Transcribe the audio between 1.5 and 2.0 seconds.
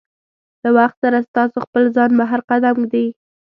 خپل